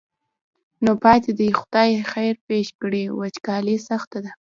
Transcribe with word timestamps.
نو 0.83 0.91
پاتې 1.03 1.31
دې 1.39 1.49
خدای 1.59 1.91
خیر 2.11 2.35
پېښ 2.47 2.67
کړي 2.81 3.03
وچکالي 3.19 3.77
سخته 3.89 4.17
ده. 4.23 4.31